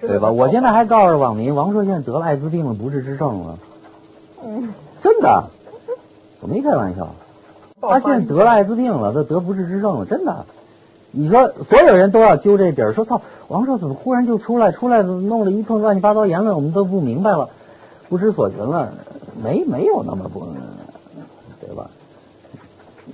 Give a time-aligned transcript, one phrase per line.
[0.00, 0.30] 对吧？
[0.30, 3.58] 我现在还告诉网民，王朔现在得了艾滋病了，不治之症了。
[4.44, 4.72] 嗯，
[5.02, 5.44] 真的，
[6.40, 7.08] 我没开玩笑。
[7.80, 10.44] 他现在得了艾滋病了，他得不治之症了，真的。
[11.10, 17.48] 你说所有人都要揪这底儿，说操，王朔怎么忽然就出来，出来弄了一通乱七八糟言论，我们都不明白了，
[18.08, 18.92] 不知所云了。
[19.42, 20.46] 没没有那么不，
[21.60, 21.90] 对吧？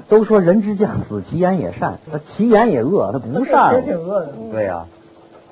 [0.09, 3.85] 都说人之将死，其言也善，他其言也恶，他不善。
[3.85, 4.33] 挺恶的。
[4.51, 4.87] 对呀，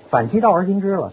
[0.09, 1.13] 反其道而行之了。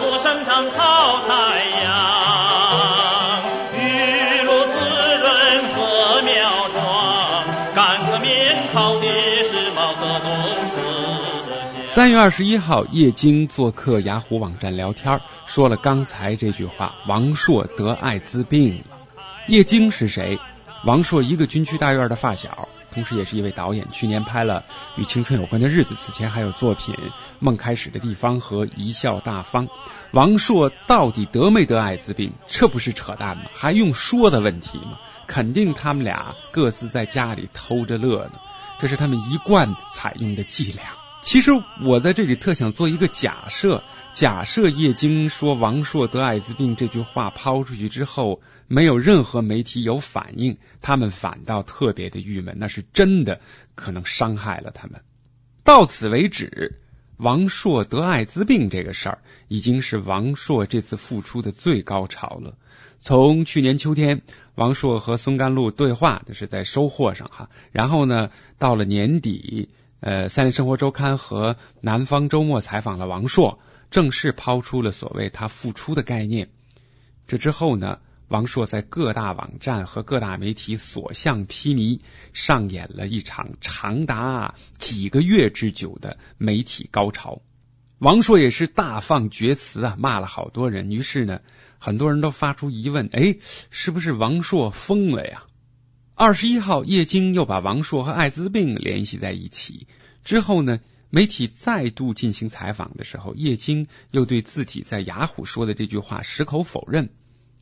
[0.00, 1.32] 我生长靠太
[1.82, 1.92] 阳。
[3.74, 4.86] 雨露滋
[5.20, 5.30] 润
[5.74, 8.30] 禾苗壮，干革命
[8.72, 9.06] 靠的
[9.44, 10.28] 是毛泽东
[10.66, 11.86] 思想。
[11.86, 18.98] 三月二十一号，叶京做客雅虎网站聊天，说了刚才这句话：王朔得艾滋病了。
[19.46, 20.38] 叶京是谁？
[20.84, 24.64] 王朔一个军区大院的发小，同时也是一位导演，去年拍了
[24.96, 26.94] 与青春有关的日子，此前还有作品
[27.40, 29.66] 《梦开始的地方》和《一笑大方》。
[30.12, 32.32] 王朔到底得没得艾滋病？
[32.46, 33.44] 这不是扯淡吗？
[33.52, 34.98] 还用说的问题吗？
[35.26, 38.38] 肯定他们俩各自在家里偷着乐呢，
[38.78, 41.03] 这是他们一贯采用的伎俩。
[41.24, 53.40] 其实我在这里特想做一个假设，假设叶京说王朔得艾滋病这句话抛出去之后，没有任何媒体有反应，他们反倒特别的郁闷，那是真的
[53.74, 55.00] 可能伤害了他们。
[55.64, 56.78] 到此为止，
[57.16, 62.58] 王朔得艾滋病这个事儿已经是王朔这次复出的最高潮了。
[63.00, 64.20] 从去年秋天，
[64.56, 68.28] 王朔和松甘露对话，这是在收获上哈，然后呢，
[68.58, 69.70] 到了年底。
[70.04, 73.58] 呃，三联生活周刊和南方周末采访了王朔，
[73.90, 76.50] 正式抛出了所谓他复出的概念。
[77.26, 82.00] 这之后呢，王朔在各大网站和各大媒体所向披靡，
[82.34, 87.40] 上演了一场长达几个月之久的媒体高潮。
[87.96, 90.92] 王朔也是大放厥词啊，骂了好多人。
[90.92, 91.40] 于是呢，
[91.78, 93.36] 很多人都发出疑问：哎，
[93.70, 95.44] 是不是王朔疯了呀？
[96.16, 99.88] 二十一号，叶京又把王朔和艾滋病联系在一起。
[100.22, 100.78] 之后呢，
[101.10, 107.10] 媒体再度进行采访的时候，叶京又对自己在雅虎说的这句话矢口否认。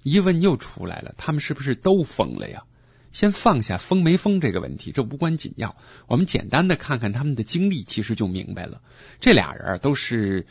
[0.03, 2.65] 疑问又出来了：他们是不是都疯了呀？
[3.11, 5.75] 先放下疯没疯这个问题，这无关紧要。
[6.07, 8.83] 我们简单的看看他们的经历，其实就明白了。
[9.21, 10.47] 这俩人都是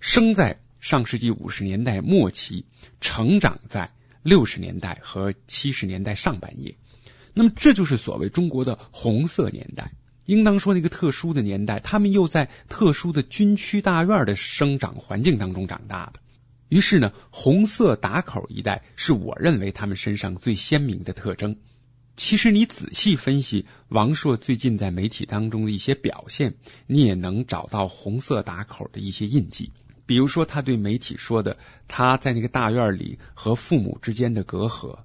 [0.00, 2.64] 生在上世纪五十年代末期，
[3.02, 3.92] 成长在
[4.22, 6.76] 六十年代和七十年代上半叶。
[7.34, 9.92] 那么这就是所谓中国的红色年代，
[10.26, 16.20] 应当说那个特殊的年代，他们又在特殊的军区大院的生长环境当中长大的。
[16.68, 21.56] 于是呢，红色打口一代是我认为他们身上最鲜明的特征。
[22.16, 26.54] 其实你仔细分析王朔最近在媒体当中的一些表现，
[26.86, 29.72] 你也能找到红色打口的一些印记。
[30.04, 31.56] 比如说他对媒体说的
[31.88, 34.98] 他在那个大院里和父母之间的隔阂。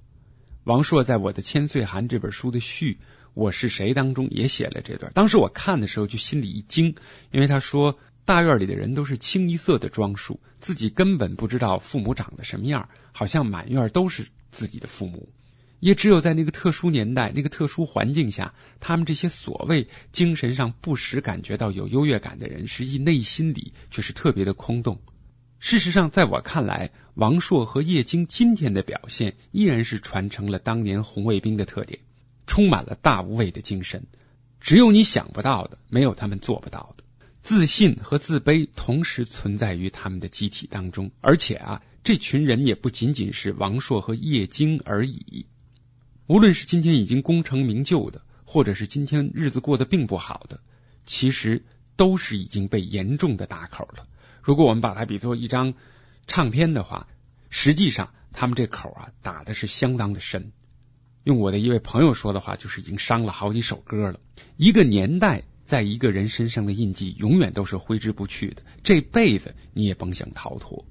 [0.68, 2.98] 王朔在我的《千岁寒》这本书的序
[3.32, 5.10] 《我是谁》当中也写了这段。
[5.14, 6.94] 当时我看的时候就心里一惊，
[7.30, 15.30] 因为他说大院里的人都是清一色的装束，自己根本不知道父母长得什么样，好像满院都是自己的父母。
[15.80, 25.00] 也只有在那个特殊年代、那个特殊环境下，他们这些所谓精神上不时感觉到有优越感的人，实际内心里却是特别的空洞。
[25.60, 31.98] 事实上，在我看来，王朔和叶京今天的表现依然是传承了当年红卫兵的特点，
[32.46, 34.06] 充满了大无畏的精神。
[34.60, 37.04] 只有你想不到的，没有他们做不到的。
[37.42, 45.46] 自信和自卑同时存在于他们的机体当中，而且啊，这群人也不仅仅是王朔和叶京而已。
[46.26, 50.60] 无论是今天已经功成名就的，或者是今天日子过得并不好的，
[51.04, 51.64] 其实
[51.96, 54.06] 都是已经被严重的打口了。
[54.42, 55.74] 如果我们把它比作一张
[56.26, 57.06] 唱片的话，
[57.50, 60.52] 实际上他们这口啊打的是相当的深。
[61.24, 64.20] 用我的一位朋友说的话，就是已经伤了好几首歌了。
[64.56, 70.86] 一个年代在一个人身上的印记，永远都是挥之不去的，这辈子你也甭想逃脱。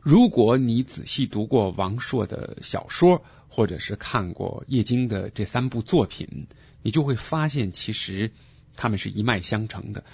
[0.00, 6.46] 如果你仔细读过王朔的小说，或者是看过叶京的这三部作品，
[6.82, 8.32] 你就会发现，其实
[8.74, 10.04] 他们是一脉相承的。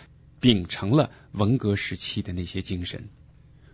[0.45, 3.09] 秉承了文革时期的那些精神。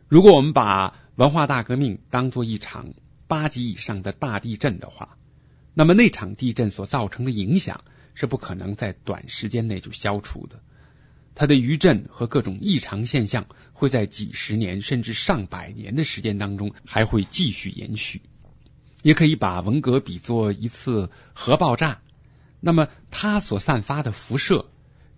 [0.06, 2.94] 如果我们把文化大革命当做一场
[3.26, 5.18] 八级以上的大地震的话，
[5.74, 7.82] 那么那场地震所造成的影响
[8.14, 10.62] 是不可能在短时间内就消除的。
[11.34, 18.22] 它的余震和各种异常现象会在几十年甚至上百年的时间当中还会继续延续。
[19.02, 22.00] 也可以把文革比作一次核爆炸。
[22.60, 24.70] 那么它所散发的辐射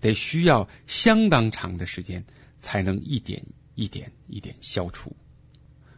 [0.02, 2.24] 得需要相当长的时间
[2.60, 3.44] 才能一点
[3.74, 5.16] 一点一点消除。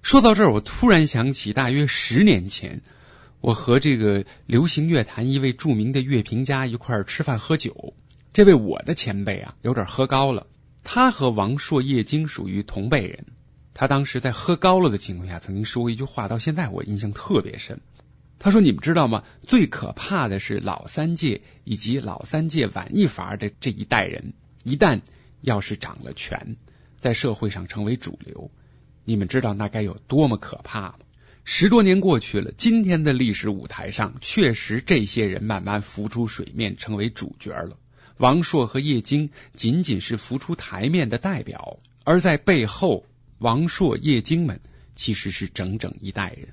[0.03, 2.83] 说到这儿，我突然想起，大约十年前，
[3.41, 7.95] 我和这个流行乐坛一位著名的乐评家一块儿吃饭喝酒。
[8.33, 10.47] 这位我的前辈啊，有点喝高了。
[10.85, 13.25] 他和王朔、叶京属于同辈人。
[13.73, 17.81] 他当时在喝高了的情况下，曾经说过一句话，到现在我印象特别深。
[18.45, 19.25] 他说：“你们知道吗？
[19.47, 25.01] 最可怕的是老三届以及老三届晚一伐的这一代人，一旦
[25.41, 26.59] 要是掌了权，
[26.99, 28.51] 在社会上成为主流，
[29.07, 30.99] 你们知道那该有多么可怕吗？”
[31.47, 37.79] 十多年过去了，今天的历史舞台上，确实这些人慢慢浮出水面，成为主角了。
[38.19, 43.07] 王朔和叶京仅仅是浮出台面的代表，而在背后，
[43.39, 44.61] 王朔、叶京们
[44.95, 46.49] 其实是整整一代人。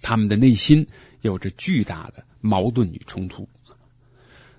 [0.00, 0.86] 他们的内心
[1.20, 3.48] 有着巨大的矛盾与冲突。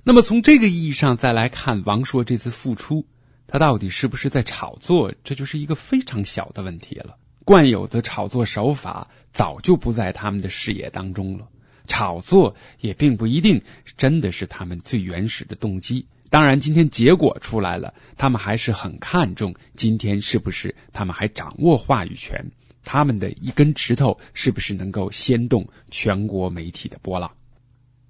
[0.03, 3.05] 那么从这个意义上再来看王朔这次复出，
[3.47, 5.13] 他到底是不是在炒作？
[5.23, 7.17] 这就是一个非常小的问题了。
[7.45, 11.47] 惯有的炒作手法早就不在他们的视野当中了。
[11.87, 13.63] 炒作也并不一定
[13.97, 16.07] 真的是他们最原始的动机。
[16.29, 22.51] 当然，今天结果出来了，他们还是很看重今天是不是他们还掌握话语权。
[22.83, 27.35] 他们的一根指头是不是能够掀动全国媒体的波浪？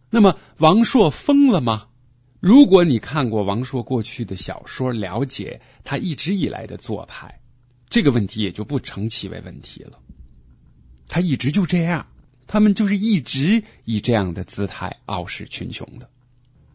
[0.10, 1.88] 那么王朔疯了吗？
[2.40, 7.42] 如果你看过王朔过去的小说，了解他一直以来的做派，
[7.90, 10.00] 这个问题也就不成其为问题了。
[11.08, 12.08] 他一直就这样，
[12.48, 16.10] 他们就是一直以这样的姿态傲视群雄的，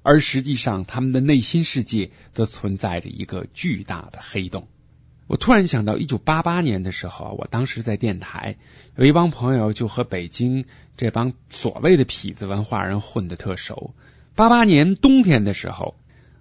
[0.03, 4.69] 而实际上他们的内心世界则存在着一个巨大的黑洞。
[5.27, 8.57] 我突然想到，一九八八年的时候，我当时在电台，
[8.95, 10.67] 有一帮朋友就和北京
[10.99, 13.95] 这帮所谓的痞子文化人混得特熟。
[14.35, 15.95] 八八年冬天的时候，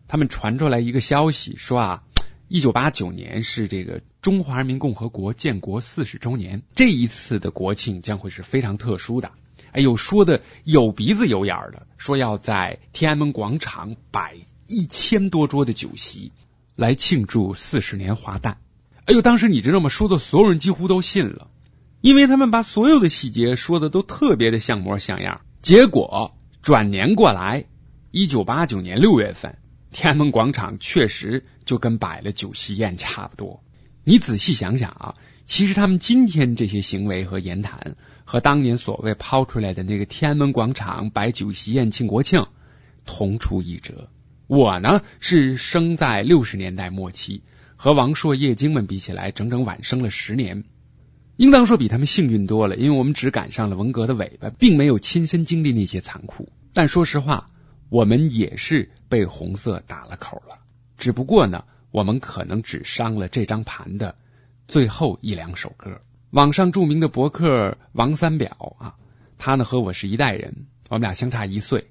[0.07, 2.03] 他们传出来一个消息，说啊，
[2.49, 9.31] 一九八九年是这个中华人民共和国建国四十周年，这一次的国庆将会是非常特殊的。
[9.71, 14.35] 哎呦，说的有鼻子有眼儿的，说要在天安门广场摆
[14.67, 16.33] 一千多桌的酒席，
[16.75, 18.57] 来庆祝四十年华诞。
[19.05, 19.89] 哎呦，当时你知道吗？
[19.89, 21.49] 说的所有人几乎都信了，
[21.99, 25.41] 因为他们把所有的细节说的都特别的像模像样。
[25.61, 27.65] 结果转年过来，
[28.11, 29.57] 一九八九年六月份，
[29.91, 33.61] 天安门广场确实就跟摆了酒席宴差不多。
[34.05, 35.15] 你仔细想想啊，
[35.45, 42.45] 其实他们今天这些行为和言谈，和当年所谓抛出来的那个天安门广场摆酒席宴庆国庆
[43.05, 44.09] 同出一辙。
[44.47, 47.43] 我呢是生在六十年代末期。
[47.75, 50.63] 和王朔、叶京们比起来，整整晚生了十年，
[51.35, 52.75] 应当说比他们幸运多了。
[52.77, 56.49] 因为我们只赶上了文革的尾巴，并没有亲身经历那些残酷。
[56.73, 57.49] 但说实话，
[57.89, 60.59] 我们也是被红色打了口了。
[60.97, 64.15] 只不过呢，我们可能只伤了这张盘的
[64.67, 65.99] 最后一两首歌。
[66.29, 68.95] 网上著名的博客王三表啊，
[69.37, 71.89] 他呢和我是一代人，我们俩相差一岁。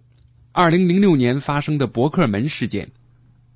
[0.52, 2.92] 二零零六年发生的博客门事件，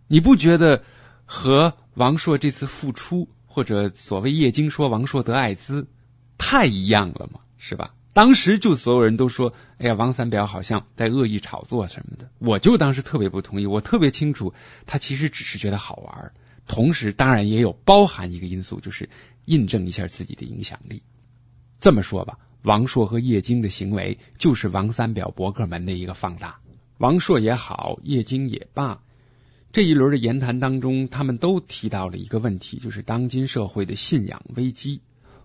[0.09, 0.83] 你不觉得？
[1.27, 5.87] 和王朔这次复出，或者所谓叶京说王朔得艾滋，
[6.39, 7.93] 太一样了嘛，是吧？
[8.13, 12.31] 当时就所有人都说，哎呀，王三表好像在恶意炒作什么的。
[12.39, 14.55] 我就当时特别不同意，我特别清楚，
[14.87, 16.33] 他其实只是觉得好玩，
[16.67, 19.11] 同时当然也有包含一个因素，就是
[19.45, 21.03] 印证一下自己的影响力。
[21.79, 26.61] 这么说吧，王朔和叶京的行为就是王三表博客门的一个放大。
[26.97, 29.03] 王朔也好，叶京也罢。
[29.77, 35.03] 这一轮的言谈当中，他们都提到了一个问题，就是当今社会的信仰危机。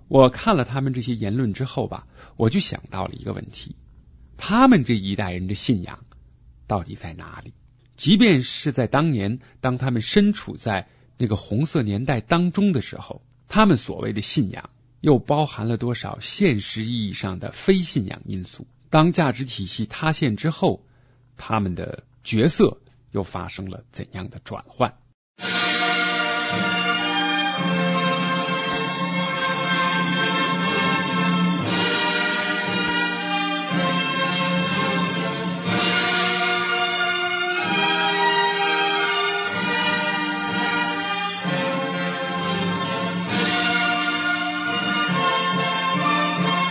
[0.08, 2.08] 我看了他们这些言论之后吧，
[2.38, 3.76] 我就想到了一个问题：
[4.38, 6.06] 他们这一代人的信仰
[6.66, 7.52] 到底在哪里？
[7.98, 14.70] 即便是在当年，当他们身处在那个红色年代当中的时候，他们所谓的信仰
[15.02, 18.66] 又包含了多少现实意义上的非信仰因素？
[18.90, 20.86] 当价值体系塌陷之后，
[21.36, 22.78] 他们的角色？
[23.12, 24.94] 又发生了怎样的转换？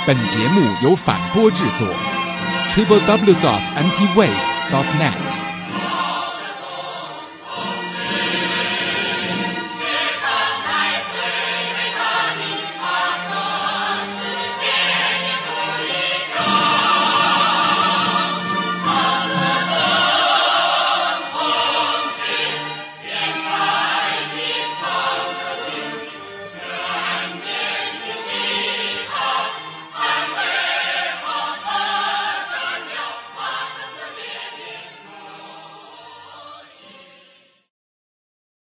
[0.06, 1.86] 本节目由反播制作
[2.66, 5.49] ，triplew.dot.ntv.dot.net。